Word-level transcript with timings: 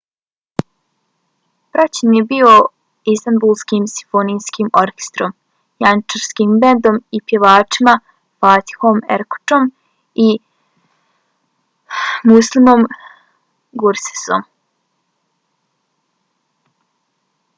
praćen 1.75 2.13
je 2.17 2.21
bio 2.29 2.53
istanbulskim 3.11 3.83
simfonijskim 3.95 4.71
orkestrom 4.81 5.35
janjičarskim 5.85 6.55
bendom 6.63 6.97
i 7.17 7.21
pjevačima 7.33 7.95
fatihom 8.45 9.03
erkoçom 9.17 9.69
i 10.25 10.25
müslümom 12.33 12.87
gürsesom 13.85 14.49